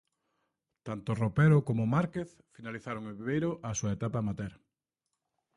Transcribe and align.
Tanto 0.87 1.13
Ropero 1.21 1.57
como 1.67 1.91
Márquez 1.95 2.29
finalizaron 2.55 3.03
en 3.09 3.15
Viveiro 3.19 3.51
a 3.69 3.71
súa 3.79 3.91
etapa 3.97 4.17
amateur. 4.19 4.53